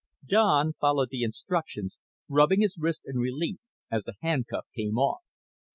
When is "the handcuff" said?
4.03-4.65